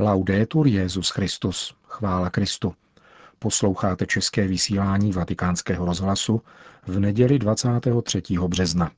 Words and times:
Laudetur 0.00 0.66
Jezus 0.66 1.10
Christus, 1.10 1.74
chvála 1.88 2.30
Kristu. 2.30 2.74
Posloucháte 3.38 4.06
české 4.06 4.46
vysílání 4.46 5.12
Vatikánského 5.12 5.86
rozhlasu 5.86 6.42
v 6.86 7.00
neděli 7.00 7.38
23. 7.38 8.22
března. 8.48 8.90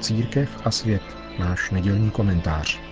Církev 0.00 0.50
a 0.64 0.70
svět, 0.70 1.02
náš 1.38 1.70
nedělní 1.70 2.10
komentář. 2.10 2.87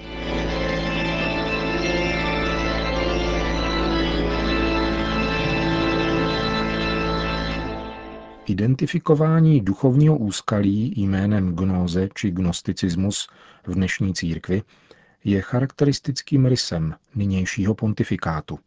Identifikování 8.48 9.60
duchovního 9.60 10.16
úskalí 10.16 10.92
jménem 10.96 11.56
gnóze 11.56 12.08
či 12.14 12.30
gnosticismus 12.30 13.28
v 13.66 13.74
dnešní 13.74 14.14
církvi 14.14 14.62
je 15.24 15.42
charakteristickým 15.42 16.46
rysem 16.46 16.94
nynějšího 17.14 17.74
pontifikátu. 17.74 18.58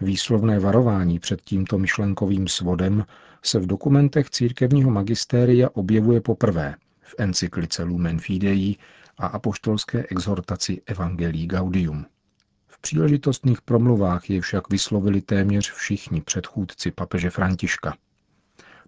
Výslovné 0.00 0.58
varování 0.58 1.18
před 1.18 1.40
tímto 1.40 1.78
myšlenkovým 1.78 2.48
svodem 2.48 3.04
se 3.42 3.58
v 3.58 3.66
dokumentech 3.66 4.30
církevního 4.30 4.90
magistéria 4.90 5.68
objevuje 5.72 6.20
poprvé 6.20 6.74
v 7.00 7.14
encyklice 7.18 7.82
Lumen 7.82 8.18
Fidei 8.18 8.76
a 9.18 9.26
apoštolské 9.26 10.06
exhortaci 10.10 10.82
Evangelii 10.86 11.46
Gaudium. 11.46 12.06
V 12.66 12.80
příležitostných 12.80 13.62
promluvách 13.62 14.30
je 14.30 14.40
však 14.40 14.70
vyslovili 14.70 15.20
téměř 15.20 15.72
všichni 15.72 16.20
předchůdci 16.20 16.90
papeže 16.90 17.30
Františka– 17.30 17.94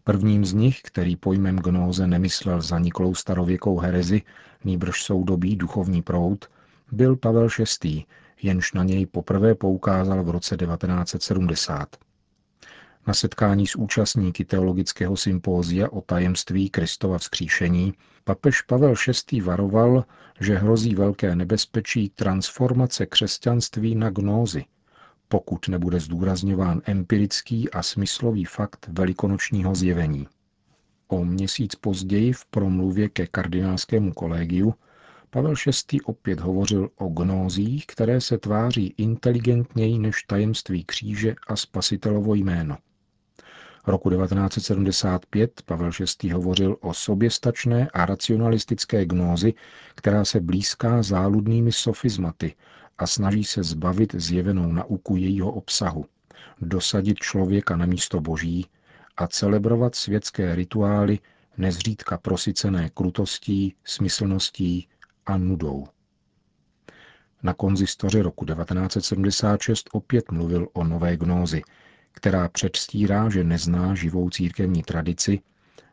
Prvním 0.05 0.45
z 0.45 0.53
nich, 0.53 0.81
který 0.83 1.17
pojmem 1.17 1.57
gnóze 1.57 2.07
nemyslel 2.07 2.61
zaniklou 2.63 3.15
starověkou 3.15 3.79
herezi, 3.79 4.23
nýbrž 4.65 5.03
soudobý 5.03 5.57
duchovní 5.57 6.03
proud, 6.03 6.51
byl 6.93 7.17
Pavel 7.17 7.49
VI., 7.83 8.05
jenž 8.43 8.73
na 8.73 8.85
něj 8.85 9.07
poprvé 9.07 9.55
poukázal 9.55 10.25
v 10.25 10.31
roce 10.31 10.57
1970. 10.57 11.97
Na 13.07 13.15
setkání 13.15 13.67
s 13.67 13.77
účastníky 13.77 14.45
teologického 14.45 15.17
sympózia 15.17 15.93
o 15.93 16.01
tajemství 16.01 16.71
Kristova 16.71 17.19
vzkříšení 17.19 17.95
papež 18.25 18.63
Pavel 18.63 18.95
VI. 19.31 19.41
varoval, 19.41 20.05
že 20.41 20.59
hrozí 20.59 20.95
velké 20.95 21.37
nebezpečí 21.37 22.09
transformace 22.09 23.07
křesťanství 23.07 23.95
na 23.95 24.11
gnózy, 24.11 24.65
pokud 25.33 25.69
nebude 25.69 26.01
zdůrazňován 26.01 26.83
empirický 26.85 27.71
a 27.71 27.83
smyslový 27.83 28.45
fakt 28.45 28.89
velikonočního 28.93 29.75
zjevení. 29.75 30.27
O 31.09 31.25
měsíc 31.25 31.75
později 31.75 32.33
v 32.33 32.45
promluvě 32.47 33.09
ke 33.09 33.27
kardinálskému 33.27 34.13
kolegiu 34.13 34.75
Pavel 35.31 35.55
VI. 35.93 36.01
opět 36.01 36.41
hovořil 36.41 36.91
o 36.97 37.09
gnózích, 37.09 37.87
které 37.87 38.21
se 38.21 38.39
tváří 38.39 38.95
inteligentněji 38.97 39.99
než 39.99 40.23
tajemství 40.23 40.85
kříže 40.85 41.35
a 41.49 41.57
spasitelovo 41.57 42.35
jméno. 42.35 42.77
Roku 43.87 44.11
1975 44.11 45.63
Pavel 45.63 45.91
VI. 46.23 46.31
hovořil 46.31 46.77
o 46.81 46.95
soběstačné 46.95 47.89
a 47.95 48.07
racionalistické 48.07 49.07
gnózi, 49.07 49.55
která 49.95 50.25
se 50.25 50.41
blízká 50.41 51.03
záludnými 51.03 51.73
sofizmaty 51.73 52.55
a 52.99 53.07
snaží 53.07 53.45
se 53.45 53.63
zbavit 53.63 54.15
zjevenou 54.15 54.73
nauku 54.73 55.17
jejího 55.17 55.53
obsahu, 55.53 56.07
dosadit 56.61 57.19
člověka 57.19 57.77
na 57.77 57.87
místo 57.87 58.21
boží 58.21 58.67
a 59.17 59.27
celebrovat 59.27 59.95
světské 59.95 60.55
rituály 60.55 61.19
nezřídka 61.57 62.19
prosycené 62.19 62.91
krutostí, 62.91 63.75
smyslností 63.85 64.89
a 65.27 65.37
nudou. 65.37 65.87
Na 67.43 67.55
konzistoři 67.55 68.21
roku 68.21 68.45
1976 68.45 69.89
opět 69.93 70.31
mluvil 70.31 70.69
o 70.73 70.85
nové 70.85 71.17
gnózi, 71.17 71.63
která 72.13 72.49
předstírá, 72.49 73.31
že 73.31 73.45
nezná 73.45 73.95
živou 73.95 74.31
církevní 74.31 74.83
tradici, 74.83 75.41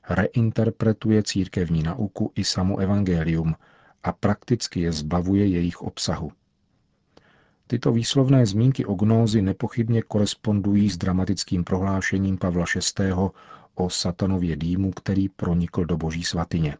reinterpretuje 0.09 1.23
církevní 1.23 1.83
nauku 1.83 2.31
i 2.35 2.43
samo 2.43 2.77
evangelium 2.77 3.55
a 4.03 4.11
prakticky 4.11 4.81
je 4.81 4.91
zbavuje 4.91 5.47
jejich 5.47 5.81
obsahu. 5.81 6.31
Tyto 7.67 7.91
výslovné 7.91 8.45
zmínky 8.45 8.85
o 8.85 8.93
gnózi 8.93 9.41
nepochybně 9.41 10.01
korespondují 10.01 10.89
s 10.89 10.97
dramatickým 10.97 11.63
prohlášením 11.63 12.37
Pavla 12.37 12.65
VI. 12.99 13.13
o 13.75 13.89
satanově 13.89 14.55
dýmu, 14.55 14.91
který 14.91 15.29
pronikl 15.29 15.85
do 15.85 15.97
boží 15.97 16.23
svatyně. 16.23 16.77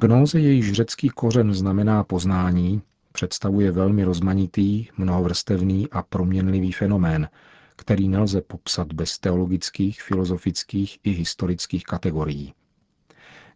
Gnóze, 0.00 0.40
jejíž 0.40 0.72
řecký 0.72 1.08
kořen 1.08 1.54
znamená 1.54 2.04
poznání, 2.04 2.82
představuje 3.12 3.72
velmi 3.72 4.04
rozmanitý, 4.04 4.86
mnohovrstevný 4.96 5.88
a 5.90 6.02
proměnlivý 6.02 6.72
fenomén, 6.72 7.28
který 7.78 8.08
nelze 8.08 8.40
popsat 8.40 8.92
bez 8.92 9.18
teologických, 9.18 10.02
filozofických 10.02 10.98
i 11.04 11.10
historických 11.10 11.84
kategorií. 11.84 12.54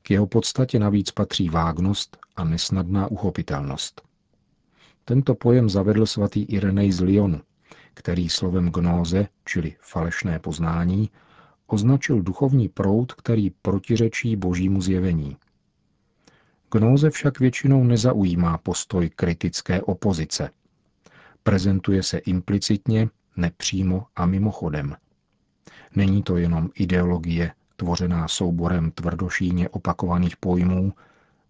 K 0.03 0.10
jeho 0.10 0.27
podstatě 0.27 0.78
navíc 0.78 1.10
patří 1.10 1.49
vágnost 1.49 2.16
a 2.37 2.44
nesnadná 2.44 3.06
uchopitelnost. 3.06 4.03
Tento 5.05 5.34
pojem 5.34 5.71
zavedl 5.71 6.06
svatý 6.06 6.43
Irenej 6.43 6.93
z 6.93 7.00
Lyonu, 7.00 7.41
který 7.94 8.28
slovem 8.28 8.71
gnóze, 8.71 9.28
čili 9.44 9.77
falešné 9.81 10.38
poznání, 10.38 11.11
označil 11.66 12.22
duchovní 12.22 12.69
proud, 12.69 13.12
který 13.12 13.50
protiřečí 13.50 14.37
božímu 14.37 14.82
zjevení. 14.82 15.37
Gnóze 16.72 17.11
však 17.11 17.41
většinou 17.41 17.84
nezaujímá 17.84 18.59
postoj 18.59 19.11
kritické 19.11 19.82
opozice. 19.82 20.50
Prezentuje 21.43 22.03
se 22.03 22.19
implicitně, 22.19 23.09
nepřímo 23.37 24.06
a 24.16 24.26
mimochodem. 24.26 24.97
Není 25.94 26.22
to 26.22 26.37
jenom 26.37 26.70
ideologie, 26.75 27.53
tvořená 27.76 28.28
souborem 28.28 28.91
tvrdošíně 28.91 29.69
opakovaných 29.69 30.37
pojmů, 30.37 30.93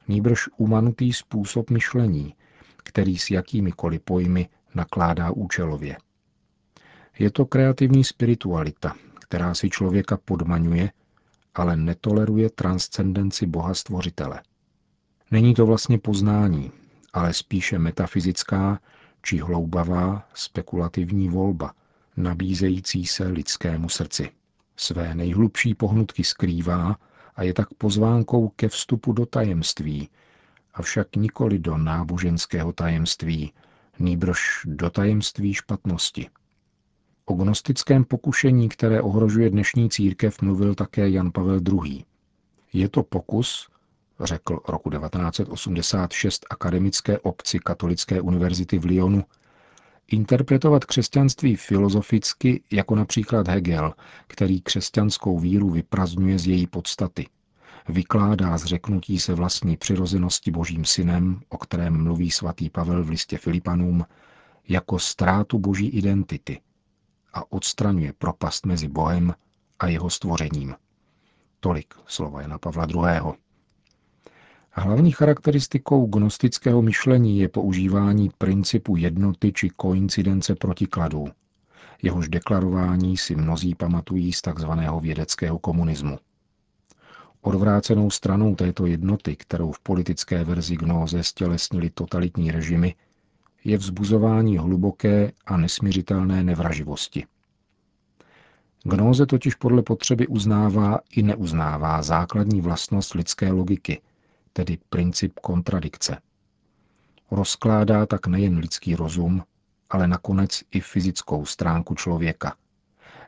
nýbrž 0.09 0.49
umanutý 0.57 1.13
způsob 1.13 1.71
myšlení, 1.71 2.35
který 2.77 3.19
s 3.19 3.31
jakýmikoliv 3.31 4.01
pojmy 4.01 4.49
nakládá 4.75 5.31
účelově. 5.31 5.97
Je 7.19 7.31
to 7.31 7.47
kreativní 7.47 8.05
spiritualita, 8.05 8.95
která 9.21 9.55
si 9.55 9.71
člověka 9.71 10.17
podmaňuje, 10.25 10.91
ale 11.55 11.77
netoleruje 11.77 12.51
transcendenci 12.51 13.47
Boha 13.47 13.75
Stvořitele. 13.75 14.43
Není 15.31 15.55
to 15.55 15.67
vlastně 15.67 15.99
poznání, 15.99 16.73
ale 17.13 17.35
spíše 17.35 17.79
metafyzická 17.79 18.81
či 19.23 19.39
hloubavá 19.39 20.29
spekulativní 20.35 21.29
volba, 21.29 21.75
nabízející 22.17 23.07
se 23.07 23.29
lidskému 23.29 23.89
srdci. 23.89 24.31
Své 24.77 25.15
nejhlubší 25.15 25.75
pohnutky 25.75 26.25
skrývá 26.25 26.97
a 27.37 27.43
je 27.43 27.55
tak 27.55 27.75
pozvánkou 27.75 28.49
ke 28.49 28.69
vstupu 28.69 29.13
do 29.13 29.27
tajemství, 29.27 30.09
avšak 30.75 31.17
nikoli 31.17 31.59
do 31.59 31.79
náboženského 31.79 32.73
tajemství, 32.73 33.53
nýbrž 33.99 34.41
do 34.65 34.91
tajemství 34.91 35.55
špatnosti. 35.55 36.31
O 37.25 37.35
gnostickém 37.35 38.05
pokušení, 38.05 38.69
které 38.69 39.03
ohrožuje 39.03 39.51
dnešní 39.51 39.91
církev, 39.91 40.43
mluvil 40.43 40.75
také 40.75 41.11
Jan 41.11 41.33
Pavel 41.33 41.61
II. 41.73 42.05
Je 42.73 42.89
to 42.89 43.03
pokus, 43.03 43.69
řekl 44.21 44.61
roku 44.69 44.91
1986 44.91 46.47
akademické 46.51 47.19
obci 47.19 47.59
Katolické 47.59 48.21
univerzity 48.21 48.79
v 48.79 48.85
Lyonu, 48.85 49.25
interpretovat 50.09 50.85
křesťanství 50.85 51.57
filozoficky 51.57 52.63
jako 52.71 52.95
například 52.95 53.49
Hegel, 53.49 53.95
který 54.27 54.61
křesťanskou 54.61 55.39
víru 55.39 55.71
vyprazňuje 55.71 56.39
z 56.39 56.47
její 56.47 56.67
podstaty– 56.67 57.27
vykládá 57.89 58.59
zřeknutí 58.59 59.21
se 59.21 59.35
vlastní 59.35 59.77
přirozenosti 59.77 60.51
božím 60.51 60.85
synem, 60.85 61.41
o 61.49 61.59
kterém 61.59 62.05
mluví 62.05 62.31
svatý 62.31 62.71
Pavel 62.71 63.05
v 63.05 63.09
listě 63.09 63.39
Filipanům, 63.39 64.05
jako 64.69 64.99
ztrátu 64.99 65.59
boží 65.59 65.89
identity 65.89 66.61
a 67.33 67.53
odstraňuje 67.53 68.13
propast 68.13 68.67
mezi 68.67 68.89
Bohem 68.89 69.35
a 69.79 69.87
jeho 69.87 70.11
stvořením. 70.11 70.75
Tolik 71.61 71.95
slova 72.07 72.43
Jana 72.43 72.59
Pavla 72.59 72.87
II. 72.87 73.33
Hlavní 74.75 75.11
charakteristikou 75.11 76.07
gnostického 76.07 76.83
myšlení 76.83 77.39
je 77.39 77.49
používání 77.49 78.31
principu 78.39 78.97
jednoty 78.97 79.53
či 79.53 79.71
koincidence 79.71 80.55
protikladů. 80.55 81.29
Jehož 82.03 82.29
deklarování 82.29 83.17
si 83.17 83.37
mnozí 83.37 83.75
pamatují 83.75 84.33
z 84.33 84.43
tzv. 84.43 84.71
vědeckého 85.01 85.59
komunismu. 85.59 86.19
Odvrácenou 87.41 88.11
stranou 88.11 88.55
této 88.55 88.87
jednoty, 88.87 89.37
kterou 89.37 89.73
v 89.73 89.81
politické 89.81 90.45
verzi 90.45 90.77
gnóze 90.77 91.23
stělesnili 91.23 91.91
totalitní 91.91 92.51
režimy, 92.51 92.95
je 93.65 93.79
vzbuzování 93.79 94.59
hluboké 94.59 95.33
a 95.47 95.57
nesměřitelné 95.57 96.45
nevraživosti. 96.45 97.27
Gnóze 98.85 99.27
totiž 99.27 99.55
podle 99.55 99.83
potřeby 99.83 100.27
uznává 100.27 100.99
i 101.11 101.23
neuznává 101.23 102.03
základní 102.03 102.61
vlastnost 102.61 103.15
lidské 103.15 103.53
logiky, 103.53 104.01
tedy 104.53 104.79
princip 104.89 105.41
kontradikce. 105.41 106.19
Rozkládá 107.31 108.07
tak 108.07 108.27
nejen 108.27 108.59
lidský 108.59 108.97
rozum, 108.97 109.43
ale 109.91 110.09
nakonec 110.09 110.63
i 110.71 110.81
fyzickou 110.81 111.47
stránku 111.47 111.95
člověka, 111.95 112.57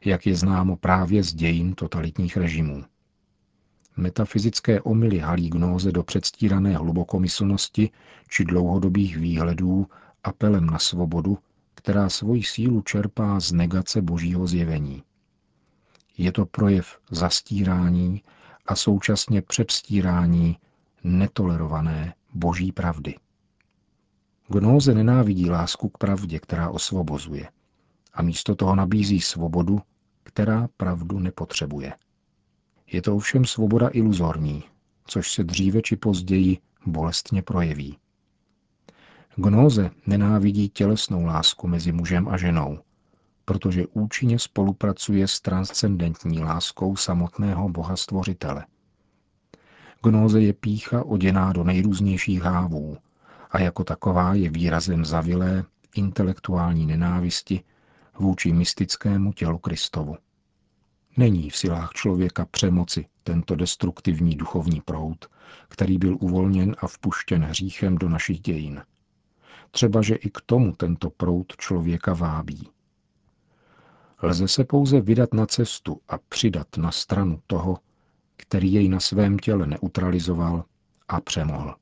jak 0.04 0.26
je 0.26 0.36
známo 0.36 0.76
právě 0.76 1.22
z 1.22 1.34
dějin 1.34 1.74
totalitních 1.74 2.36
režimů. 2.36 2.84
Metafyzické 3.96 4.80
omily 4.80 5.18
halí 5.18 5.50
gnóze 5.50 5.92
do 5.92 6.02
předstírané 6.02 6.76
hlubokomyslnosti 6.76 7.90
či 8.28 8.44
dlouhodobých 8.44 9.16
výhledů 9.16 9.86
apelem 10.24 10.66
na 10.66 10.78
svobodu, 10.78 11.38
která 11.74 12.08
svoji 12.08 12.42
sílu 12.42 12.82
čerpá 12.82 13.40
z 13.40 13.52
negace 13.52 14.02
božího 14.02 14.46
zjevení. 14.46 15.02
Je 16.18 16.32
to 16.32 16.46
projev 16.46 16.98
zastírání 17.10 18.22
a 18.66 18.76
současně 18.76 19.42
předstírání 19.42 20.58
netolerované 21.04 22.14
boží 22.34 22.72
pravdy. 22.72 23.14
Gnóze 24.48 24.94
nenávidí 24.94 25.50
lásku 25.50 25.88
k 25.88 25.98
pravdě, 25.98 26.38
která 26.38 26.70
osvobozuje, 26.70 27.48
a 28.14 28.22
místo 28.22 28.54
toho 28.54 28.76
nabízí 28.76 29.20
svobodu, 29.20 29.80
která 30.22 30.68
pravdu 30.76 31.18
nepotřebuje. 31.18 31.92
Je 32.92 33.02
to 33.02 33.16
ovšem 33.16 33.44
svoboda 33.44 33.88
iluzorní, 33.92 34.64
což 35.06 35.32
se 35.32 35.44
dříve 35.44 35.82
či 35.82 35.96
později 35.96 36.58
bolestně 36.86 37.42
projeví. 37.42 37.98
Gnóze 39.36 39.90
nenávidí 40.06 40.68
tělesnou 40.68 41.24
lásku 41.24 41.68
mezi 41.68 41.92
mužem 41.92 42.28
a 42.28 42.36
ženou, 42.36 42.78
protože 43.44 43.86
účinně 43.86 44.38
spolupracuje 44.38 45.28
s 45.28 45.40
transcendentní 45.40 46.40
láskou 46.40 46.96
samotného 46.96 47.68
Boha 47.68 47.96
Stvořitele. 47.96 48.66
Gnóze 50.04 50.42
je 50.42 50.52
pícha 50.52 51.04
oděná 51.04 51.52
do 51.52 51.64
nejrůznějších 51.64 52.42
hávů 52.42 52.96
a 53.50 53.60
jako 53.60 53.84
taková 53.84 54.34
je 54.34 54.50
výrazem 54.50 55.04
zavilé 55.04 55.64
intelektuální 55.96 56.86
nenávisti 56.86 57.64
vůči 58.18 58.52
mystickému 58.52 59.32
tělu 59.32 59.58
Kristovu. 59.58 60.16
Není 61.16 61.50
v 61.50 61.56
silách 61.56 61.90
člověka 61.92 62.46
přemoci 62.50 63.06
tento 63.22 63.54
destruktivní 63.56 64.36
duchovní 64.36 64.80
proud, 64.80 65.26
který 65.68 65.98
byl 65.98 66.16
uvolněn 66.20 66.76
a 66.78 66.86
vpuštěn 66.86 67.44
hříchem 67.44 67.98
do 67.98 68.08
našich 68.08 68.40
dějin. 68.40 68.82
Třeba, 69.70 70.02
že 70.02 70.14
i 70.14 70.30
k 70.30 70.40
tomu 70.46 70.72
tento 70.72 71.10
proud 71.10 71.46
člověka 71.56 72.14
vábí. 72.14 72.68
Lze 74.22 74.48
se 74.48 74.64
pouze 74.64 75.00
vydat 75.00 75.34
na 75.34 75.46
cestu 75.46 76.00
a 76.08 76.18
přidat 76.28 76.76
na 76.76 76.90
stranu 76.90 77.40
toho, 77.46 77.78
který 78.36 78.72
jej 78.72 78.88
na 78.88 79.00
svém 79.00 79.38
těle 79.38 79.66
neutralizoval 79.66 80.64
a 81.08 81.20
přemohl. 81.20 81.74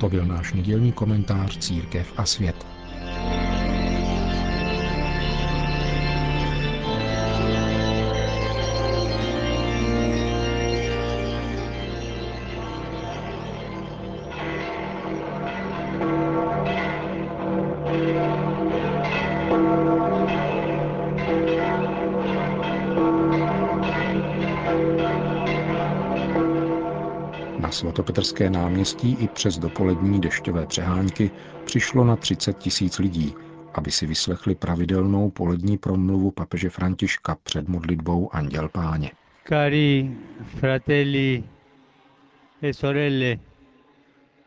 To 0.00 0.08
byl 0.08 0.26
náš 0.26 0.52
nedělní 0.52 0.92
komentář 0.92 1.58
Církev 1.58 2.12
a 2.16 2.26
svět. 2.26 2.79
Svatopetrské 27.80 28.50
náměstí 28.50 29.16
i 29.20 29.28
přes 29.28 29.58
dopolední 29.58 30.20
dešťové 30.20 30.66
přehánky 30.66 31.30
přišlo 31.64 32.04
na 32.04 32.16
30 32.16 32.58
tisíc 32.58 32.98
lidí, 32.98 33.34
aby 33.74 33.90
si 33.90 34.06
vyslechli 34.06 34.54
pravidelnou 34.54 35.30
polední 35.30 35.78
promluvu 35.78 36.30
papeže 36.30 36.70
Františka 36.70 37.36
před 37.42 37.68
modlitbou 37.68 38.34
Anděl 38.34 38.68
Páně. 38.68 39.10
Cari 39.48 40.16
fratelli 40.44 41.44
e 42.62 42.74
sorelle, 42.74 43.38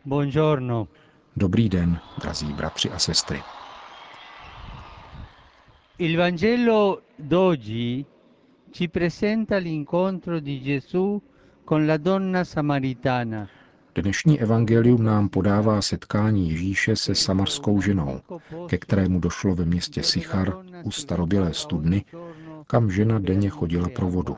buongiorno. 0.05 0.87
Dobrý 1.35 1.69
den, 1.69 1.99
drazí 2.21 2.53
bratři 2.53 2.89
a 2.89 2.99
sestry. 2.99 3.41
Il 5.97 6.17
Vangelo 6.17 6.99
d'oggi 7.19 8.05
ci 8.71 8.87
presenta 8.87 9.57
l'incontro 9.57 10.39
di 10.39 10.59
Gesù 10.61 11.21
Dnešní 13.95 14.41
evangelium 14.41 15.03
nám 15.03 15.29
podává 15.29 15.81
setkání 15.81 16.49
Ježíše 16.49 16.95
se 16.95 17.15
samarskou 17.15 17.81
ženou, 17.81 18.21
ke 18.67 18.77
kterému 18.77 19.19
došlo 19.19 19.55
ve 19.55 19.65
městě 19.65 20.03
Sichar 20.03 20.53
u 20.83 20.91
starobělé 20.91 21.53
studny, 21.53 22.05
kam 22.67 22.91
žena 22.91 23.19
denně 23.19 23.49
chodila 23.49 23.89
pro 23.89 24.07
vodu. 24.07 24.37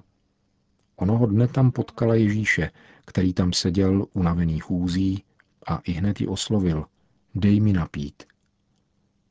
Onoho 0.95 1.25
dne 1.25 1.47
tam 1.47 1.71
potkala 1.71 2.15
Ježíše, 2.15 2.71
který 3.05 3.33
tam 3.33 3.53
seděl 3.53 4.05
unavený 4.13 4.59
chůzí 4.59 5.23
a 5.67 5.81
i 5.83 5.91
hned 5.91 6.21
ji 6.21 6.27
oslovil. 6.27 6.85
Dej 7.35 7.59
mi 7.59 7.73
napít. 7.73 8.23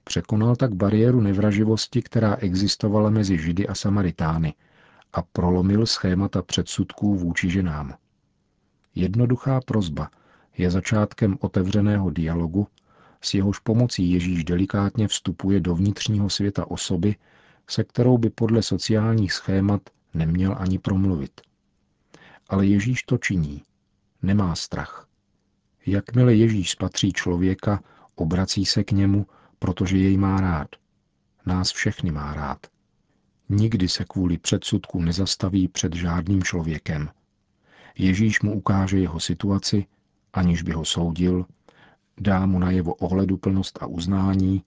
Překonal 0.05 0.57
tak 0.57 0.75
bariéru 0.75 1.21
nevraživosti, 1.21 2.03
která 2.03 2.37
existovala 2.37 3.11
mezi 3.11 3.39
Židy 3.39 3.69
a 3.69 3.75
Samaritány– 3.75 4.55
a 5.15 5.23
prolomil 5.23 5.87
schémata 5.87 6.43
předsudků 6.43 7.15
vůči 7.15 7.51
ženám. 7.51 7.95
Jednoduchá 8.95 9.61
prozba 9.61 10.11
je 10.59 10.71
začátkem 10.71 11.37
otevřeného 11.41 12.11
dialogu, 12.11 12.67
s 13.21 13.35
jehož 13.35 13.59
pomocí 13.59 14.11
Ježíš 14.11 14.45
delikátně 14.45 15.09
vstupuje 15.09 15.61
do 15.61 15.75
vnitřního 15.75 16.31
světa 16.31 16.71
osoby, 16.71 17.17
se 17.71 17.85
kterou 17.85 18.19
by 18.19 18.31
podle 18.31 18.63
sociálních 18.63 19.33
schémat 19.33 19.83
neměl 20.15 20.57
ani 20.59 20.79
promluvit. 20.79 21.41
Ale 22.49 22.67
Ježíš 22.67 23.03
to 23.03 23.19
činí. 23.19 23.63
Nemá 24.23 24.55
strach. 24.55 25.09
Jakmile 25.87 26.35
Ježíš 26.35 26.71
spatří 26.71 27.13
člověka, 27.13 27.81
obrací 28.15 28.65
se 28.65 28.85
k 28.85 28.93
němu, 28.93 29.27
protože 29.59 29.97
jej 29.97 30.17
má 30.17 30.41
rád. 30.41 30.69
Nás 31.47 31.73
všechny 31.73 32.11
má 32.11 32.35
rád. 32.35 32.74
Nikdy 33.49 33.89
se 33.89 34.05
kvůli 34.05 34.39
předsudku 34.39 35.03
nezastaví 35.03 35.69
před 35.69 35.95
žádným 35.95 36.43
člověkem. 36.43 37.09
Ježíš 37.99 38.43
mu 38.43 38.55
ukáže 38.55 38.99
jeho 38.99 39.21
situaci, 39.21 39.87
aniž 40.33 40.63
by 40.63 40.73
ho 40.73 40.85
soudil, 40.85 41.47
dá 42.21 42.47
mu 42.47 42.59
najevo 42.59 42.95
ohleduplnost 42.95 43.83
a 43.83 43.87
uznání 43.87 44.63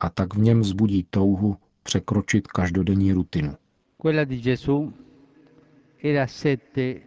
a 0.00 0.10
tak 0.10 0.34
v 0.34 0.38
něm 0.38 0.60
vzbudí 0.60 1.06
touhu 1.10 1.56
překročit 1.82 2.46
každodenní 2.46 3.12
rutinu. 3.12 3.56
Quella 4.02 4.24
di 4.24 4.40
Gesù 4.40 4.92
era 6.02 6.26
sette 6.26 7.00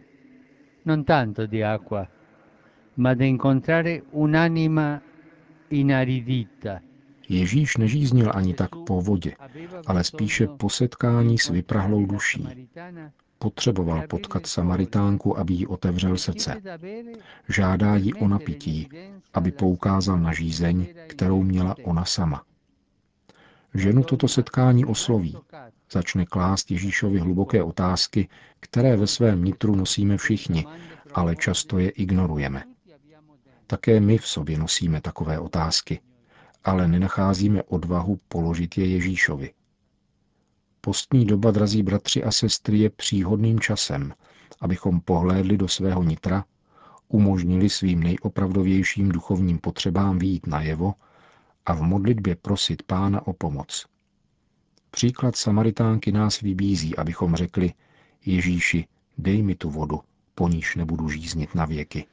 non 0.84 1.04
tanto 1.04 1.46
di 1.46 1.64
acqua, 1.64 2.08
ma 2.96 3.14
da 3.14 3.24
incontrare 3.24 4.02
un'anima 4.12 5.02
inaridita, 5.68 6.80
Ježíš 7.30 7.76
nežíznil 7.76 8.32
ani 8.34 8.54
tak 8.54 8.70
po 8.86 9.02
vodě, 9.02 9.32
ale 9.86 10.04
spíše 10.04 10.46
po 10.46 10.70
setkání 10.70 11.38
s 11.38 11.48
vyprahlou 11.48 12.06
duší. 12.06 12.68
Potřeboval 13.38 14.02
potkat 14.08 14.46
Samaritánku, 14.46 15.38
aby 15.38 15.54
jí 15.54 15.66
otevřel 15.66 16.16
srdce. 16.16 16.62
Žádá 17.48 17.96
ji 17.96 18.14
o 18.14 18.28
napití, 18.28 18.88
aby 19.34 19.52
poukázal 19.52 20.18
na 20.18 20.32
žízeň, 20.32 20.86
kterou 21.06 21.42
měla 21.42 21.76
ona 21.84 22.04
sama. 22.04 22.42
Ženu 23.74 24.02
toto 24.02 24.28
setkání 24.28 24.84
osloví. 24.84 25.36
Začne 25.92 26.26
klást 26.26 26.70
Ježíšovi 26.70 27.18
hluboké 27.18 27.62
otázky, 27.62 28.28
které 28.60 28.96
ve 28.96 29.06
svém 29.06 29.44
nitru 29.44 29.74
nosíme 29.76 30.16
všichni, 30.16 30.66
ale 31.14 31.36
často 31.36 31.78
je 31.78 31.90
ignorujeme. 31.90 32.64
Také 33.66 34.00
my 34.00 34.18
v 34.18 34.26
sobě 34.26 34.58
nosíme 34.58 35.00
takové 35.00 35.38
otázky, 35.38 36.00
ale 36.64 36.88
nenacházíme 36.88 37.62
odvahu 37.62 38.20
položit 38.28 38.78
je 38.78 38.86
Ježíšovi. 38.86 39.52
Postní 40.80 41.26
doba, 41.26 41.50
drazí 41.50 41.82
bratři 41.82 42.24
a 42.24 42.30
sestry, 42.30 42.78
je 42.78 42.90
příhodným 42.90 43.60
časem, 43.60 44.14
abychom 44.60 45.00
pohlédli 45.00 45.56
do 45.56 45.68
svého 45.68 46.02
nitra, 46.02 46.44
umožnili 47.08 47.70
svým 47.70 48.02
nejopravdovějším 48.02 49.08
duchovním 49.08 49.58
potřebám 49.58 50.18
výjít 50.18 50.46
najevo 50.46 50.94
a 51.66 51.74
v 51.74 51.82
modlitbě 51.82 52.36
prosit 52.36 52.82
Pána 52.82 53.26
o 53.26 53.32
pomoc. 53.32 53.86
Příklad 54.90 55.36
Samaritánky 55.36 56.12
nás 56.12 56.40
vybízí, 56.40 56.96
abychom 56.96 57.36
řekli 57.36 57.72
Ježíši, 58.26 58.86
dej 59.18 59.42
mi 59.42 59.54
tu 59.54 59.70
vodu, 59.70 60.00
po 60.34 60.48
níž 60.48 60.76
nebudu 60.76 61.08
žíznit 61.08 61.54
na 61.54 61.64
věky. 61.64 62.06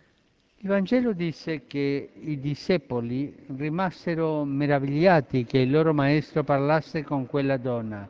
Il 0.60 0.70
Vangelo 0.70 1.14
disse 1.14 1.68
che 1.68 2.10
i 2.20 2.40
discepoli 2.40 3.36
rimasero 3.58 4.44
meravigliati 4.44 5.46
che 5.46 5.60
il 5.60 5.70
loro 5.72 5.94
maestro 5.94 6.44
parlasse 6.44 7.04
con 7.04 7.28
quella 7.28 7.58
donna. 7.58 8.10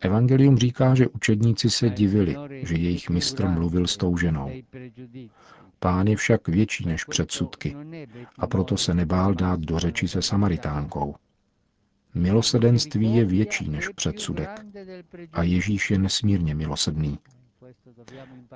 Evangelium 0.00 0.56
říká, 0.58 0.94
že 0.94 1.08
učedníci 1.08 1.70
se 1.70 1.90
divili, 1.90 2.36
že 2.62 2.74
jejich 2.74 3.10
mistr 3.10 3.48
mluvil 3.48 3.86
s 3.86 3.96
tou 3.96 4.16
ženou. 4.16 4.50
Pán 5.78 6.06
je 6.06 6.16
však 6.16 6.48
větší 6.48 6.86
než 6.86 7.04
předsudky 7.04 7.76
a 8.38 8.46
proto 8.46 8.76
se 8.76 8.94
nebál 8.94 9.34
dát 9.34 9.60
do 9.60 9.78
řeči 9.78 10.08
se 10.08 10.22
Samaritánkou. 10.22 11.14
Milosedenství 12.14 13.16
je 13.16 13.24
větší 13.24 13.68
než 13.68 13.88
předsudek 13.88 14.50
a 15.32 15.42
Ježíš 15.42 15.90
je 15.90 15.98
nesmírně 15.98 16.54
milosedný. 16.54 17.18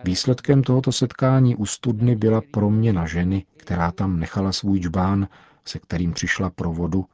Výsledkem 0.04 0.62
tohoto 0.62 0.92
setkání 0.92 1.56
u 1.56 1.66
studny 1.66 2.16
byla 2.16 2.40
proměna 2.50 3.06
ženy, 3.06 3.46
která 3.56 3.92
tam 3.92 4.20
nechala 4.20 4.52
svůj 4.52 4.80
džbán, 4.80 5.28
se 5.64 5.78
kterým 5.78 6.12
přišla 6.12 6.50
pro 6.50 6.72
vodu 6.72 7.06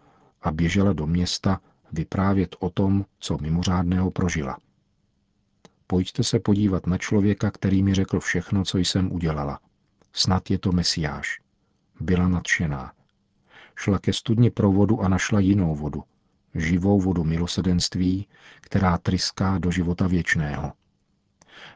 a 0.43 0.51
běžela 0.51 0.93
do 0.93 1.07
města 1.07 1.61
vyprávět 1.93 2.57
o 2.59 2.71
tom, 2.71 3.05
co 3.19 3.39
mimořádného 3.39 4.11
prožila. 4.11 4.59
Pojďte 5.87 6.25
se 6.25 6.39
podívat 6.39 6.87
na 6.87 6.99
člověka, 6.99 7.51
který 7.51 7.83
mi 7.83 7.95
řekl 7.95 8.21
všechno, 8.21 8.65
co 8.65 8.79
jsem 8.79 9.13
udělala. 9.13 9.61
Snad 10.13 10.51
je 10.51 10.59
to 10.59 10.73
Mesiáš. 10.73 11.41
Byla 12.01 12.29
nadšená. 12.29 12.93
Šla 13.77 13.99
ke 13.99 14.13
studni 14.13 14.51
pro 14.51 14.73
vodu 14.73 15.01
a 15.01 15.09
našla 15.09 15.41
jinou 15.41 15.75
vodu. 15.75 16.03
Živou 16.55 17.01
vodu 17.01 17.25
milosedenství, 17.25 18.29
která 18.61 18.99
tryská 18.99 19.59
do 19.59 19.71
života 19.71 20.07
věčného. 20.07 20.73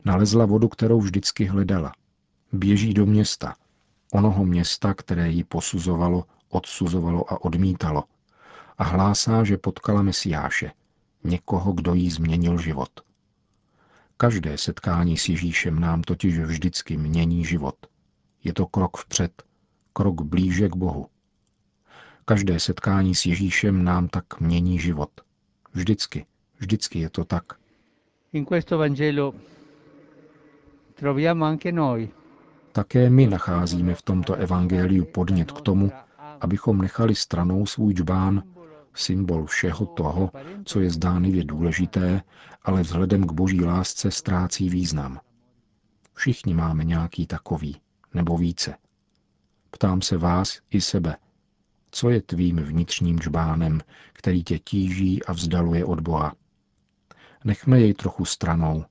Nalezla 0.05 0.47
vodu, 0.47 0.69
kterou 0.69 1.01
vždycky 1.01 1.45
hledala. 1.45 1.93
Běží 2.53 2.95
do 2.95 3.07
města. 3.07 3.55
Onoho 4.13 4.45
města, 4.45 4.95
které 4.95 5.31
ji 5.31 5.45
posuzovalo, 5.45 6.25
odsuzovalo 6.49 7.33
a 7.33 7.45
odmítalo. 7.45 8.05
A 8.79 8.85
hlásá, 8.85 9.45
že 9.45 9.57
potkala 9.57 10.03
Mesiáše. 10.03 10.73
Někoho, 11.25 11.73
kdo 11.73 11.95
jí 11.95 12.11
změnil 12.11 12.59
život. 12.59 12.91
Každé 14.17 14.59
setkání 14.59 15.17
s 15.17 15.29
Ježíšem 15.29 15.81
nám 15.81 16.03
totiž 16.03 16.39
vždycky 16.39 16.97
mění 16.97 17.45
život. 17.45 17.75
Je 18.45 18.53
to 18.53 18.67
krok 18.67 18.97
vpřed, 18.97 19.43
krok 19.93 20.23
blíže 20.23 20.69
k 20.69 20.77
Bohu. 20.77 21.07
Každé 22.25 22.61
setkání 22.61 23.15
s 23.15 23.27
Ježíšem 23.27 23.85
nám 23.85 24.09
tak 24.09 24.41
mění 24.41 24.79
život. 24.79 25.11
Vždycky, 25.73 26.27
vždycky 26.59 26.99
je 26.99 27.11
to 27.11 27.25
tak. 27.25 27.45
In 28.33 28.45
questo 28.45 28.79
Vangelo 28.79 29.35
Také 32.73 33.11
my 33.11 33.27
nacházíme 33.27 33.95
v 33.95 34.03
tomto 34.03 34.35
evangeliu 34.35 35.05
podnět 35.05 35.53
k 35.53 35.61
tomu, 35.61 35.93
abychom 36.41 36.79
nechali 36.79 37.15
stranou 37.15 37.67
svůj 37.67 37.95
džbán, 37.95 38.43
symbol 38.95 39.47
všeho 39.47 39.87
toho, 39.87 40.31
co 40.65 40.81
je 40.81 40.91
zdánlivě 40.91 41.45
důležité, 41.45 42.23
ale 42.63 42.83
vzhledem 42.83 43.25
k 43.25 43.33
boží 43.33 43.65
lásce 43.65 44.11
ztrácí 44.11 44.69
význam. 44.71 45.21
Všichni 46.15 46.55
máme 46.55 46.85
nějaký 46.85 47.27
takový, 47.27 47.81
nebo 48.15 48.39
více. 48.39 48.75
Ptám 49.71 50.03
se 50.03 50.17
vás 50.17 50.61
i 50.71 50.81
sebe, 50.81 51.17
co 51.91 52.11
je 52.11 52.23
tvým 52.23 52.57
vnitřním 52.57 53.19
džbánem, 53.19 53.81
který 54.13 54.45
tě 54.45 54.59
tíží 54.59 55.25
a 55.25 55.33
vzdaluje 55.33 55.85
od 55.85 56.01
Boha. 56.01 56.35
Nechme 57.45 57.81
jej 57.81 57.95
trochu 57.95 58.25
stranou 58.25 58.85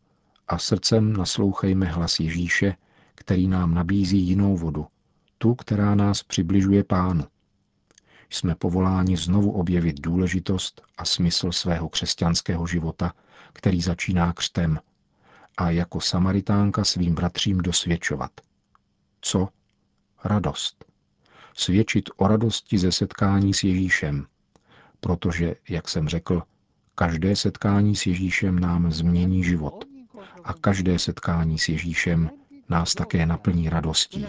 a 0.49 0.57
srdcem 0.57 1.13
naslouchejme 1.13 1.85
hlas 1.85 2.19
Ježíše, 2.19 2.75
který 3.15 3.47
nám 3.47 3.73
nabízí 3.73 4.17
jinou 4.17 4.57
vodu, 4.57 4.87
tu, 5.37 5.55
která 5.55 5.95
nás 5.95 6.23
přibližuje 6.23 6.83
pánu. 6.83 7.23
Jsme 8.29 8.55
povoláni 8.55 9.17
znovu 9.17 9.51
objevit 9.51 10.01
důležitost 10.01 10.81
a 10.97 11.05
smysl 11.05 11.51
svého 11.51 11.89
křesťanského 11.89 12.67
života, 12.67 13.13
který 13.53 13.81
začíná 13.81 14.33
křtem, 14.33 14.79
a 15.57 15.69
jako 15.69 16.01
Samaritánka 16.01 16.83
svým 16.83 17.15
bratřím 17.15 17.57
dosvědčovat. 17.57 18.31
Co? 19.21 19.49
Radost. 20.23 20.85
Svědčit 21.53 22.09
o 22.17 22.27
radosti 22.27 22.77
ze 22.77 22.91
setkání 22.91 23.53
s 23.53 23.63
Ježíšem, 23.63 24.27
protože, 24.99 25.55
jak 25.69 25.89
jsem 25.89 26.07
řekl, 26.09 26.43
každé 26.95 27.35
setkání 27.35 27.95
s 27.95 28.05
Ježíšem 28.05 28.59
nám 28.59 28.91
změní 28.91 29.43
život 29.43 29.88
a 30.43 30.53
každé 30.53 30.99
setkání 30.99 31.59
s 31.59 31.69
Ježíšem 31.69 32.29
nás 32.69 32.93
také 32.93 33.25
naplní 33.25 33.69
radostí. 33.69 34.25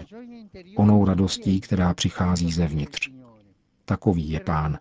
Onou 0.75 1.05
radostí, 1.05 1.61
která 1.61 1.93
přichází 1.93 2.51
zevnitř. 2.51 3.09
Takový 3.85 4.29
je 4.29 4.39
pán. 4.39 4.77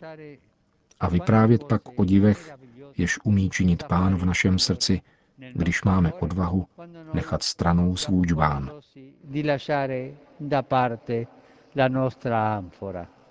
A 1.00 1.08
vyprávět 1.08 1.64
pak 1.64 1.99
o 1.99 2.04
divech, 2.04 2.50
jež 2.96 3.18
umí 3.25 3.50
činit 3.50 3.82
pán 3.82 4.16
v 4.16 4.25
našem 4.25 4.58
srdci, 4.58 5.00
když 5.54 5.82
máme 5.82 6.12
odvahu 6.12 6.66
nechat 7.14 7.42
stranou 7.42 7.96
svůj 7.96 8.26
džbán. 8.26 8.70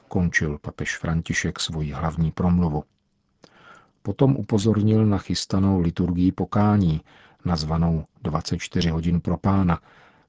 Končil 0.07 0.57
papež 0.57 0.97
František 0.97 1.59
svoji 1.59 1.91
hlavní 1.91 2.31
promluvu. 2.31 2.83
Potom 4.01 4.35
upozornil 4.35 5.05
na 5.05 5.17
chystanou 5.17 5.79
liturgii 5.79 6.31
pokání, 6.31 7.01
nazvanou 7.45 8.05
24 8.23 8.89
hodin 8.89 9.21
pro 9.21 9.37
pána, 9.37 9.79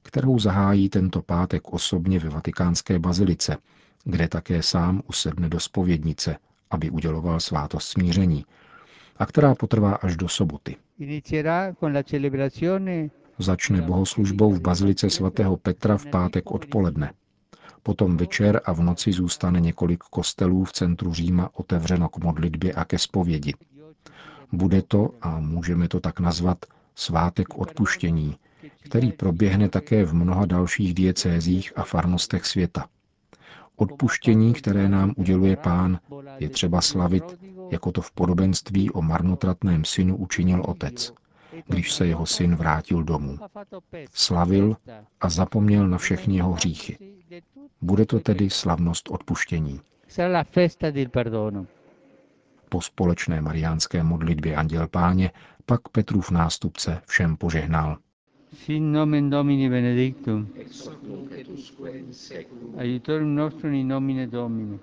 kterou 0.03 0.39
zahájí 0.39 0.89
tento 0.89 1.21
pátek 1.21 1.73
osobně 1.73 2.19
ve 2.19 2.29
vatikánské 2.29 2.99
bazilice, 2.99 3.57
kde 4.03 4.27
také 4.27 4.63
sám 4.63 5.01
usedne 5.07 5.49
do 5.49 5.59
spovědnice, 5.59 6.37
aby 6.71 6.89
uděloval 6.89 7.39
svátost 7.39 7.89
smíření, 7.89 8.45
a 9.17 9.25
která 9.25 9.55
potrvá 9.55 9.93
až 9.93 10.15
do 10.15 10.27
soboty. 10.27 10.75
Začne 13.39 13.81
bohoslužbou 13.81 14.53
v 14.53 14.61
bazilice 14.61 15.09
svatého 15.09 15.57
Petra 15.57 15.97
v 15.97 16.05
pátek 16.05 16.51
odpoledne. 16.51 17.13
Potom 17.83 18.17
večer 18.17 18.61
a 18.65 18.73
v 18.73 18.81
noci 18.81 19.11
zůstane 19.11 19.59
několik 19.59 20.03
kostelů 20.03 20.63
v 20.63 20.71
centru 20.71 21.13
Říma 21.13 21.49
otevřeno 21.53 22.09
k 22.09 22.17
modlitbě 22.17 22.73
a 22.73 22.85
ke 22.85 22.97
zpovědi. 22.99 23.53
Bude 24.51 24.81
to, 24.81 25.09
a 25.21 25.39
můžeme 25.39 25.87
to 25.87 25.99
tak 25.99 26.19
nazvat, 26.19 26.65
svátek 26.95 27.57
odpuštění, 27.57 28.37
který 28.83 29.11
proběhne 29.11 29.69
také 29.69 30.05
v 30.05 30.13
mnoha 30.13 30.45
dalších 30.45 30.93
diecézích 30.93 31.73
a 31.75 31.83
farnostech 31.83 32.45
světa. 32.45 32.85
Odpuštění, 33.75 34.53
které 34.53 34.89
nám 34.89 35.13
uděluje 35.17 35.55
pán, 35.55 35.99
je 36.39 36.49
třeba 36.49 36.81
slavit, 36.81 37.23
jako 37.71 37.91
to 37.91 38.01
v 38.01 38.11
podobenství 38.11 38.91
o 38.91 39.01
marnotratném 39.01 39.85
synu 39.85 40.15
učinil 40.17 40.63
otec, 40.67 41.13
když 41.67 41.93
se 41.93 42.07
jeho 42.07 42.25
syn 42.25 42.55
vrátil 42.55 43.03
domů. 43.03 43.37
Slavil 44.13 44.77
a 45.21 45.29
zapomněl 45.29 45.87
na 45.87 45.97
všechny 45.97 46.35
jeho 46.35 46.53
hříchy. 46.53 46.97
Bude 47.81 48.05
to 48.05 48.19
tedy 48.19 48.49
slavnost 48.49 49.09
odpuštění. 49.09 49.81
Po 52.69 52.81
společné 52.81 53.41
mariánské 53.41 54.03
modlitbě 54.03 54.55
Anděl 54.55 54.87
Páně 54.87 55.31
pak 55.71 55.89
Petrův 55.89 56.31
nástupce 56.31 57.01
všem 57.07 57.37
požehnal. 57.37 57.97
Sin 58.53 58.91
nomen 58.91 59.29
Domini 59.29 59.69
benedictum. 59.69 60.47
Aiutorium 62.77 63.35
nostrum 63.35 63.73
in 63.73 63.87
nomine 63.87 64.27
Domini. 64.27 64.79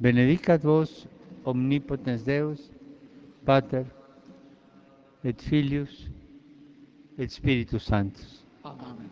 Benedicat 0.00 0.62
vos 0.62 1.08
omnipotens 1.42 2.22
Deus, 2.22 2.72
Pater 3.44 3.86
et 5.24 5.42
Filius 5.42 6.10
et 7.18 7.32
Spiritus 7.32 7.84
Sanctus. 7.84 8.44
Amen. 8.64 9.10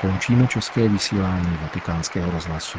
Končíme 0.00 0.48
české 0.48 0.88
vysílání 0.88 1.56
vatikánského 1.62 2.30
rozhlasu. 2.30 2.78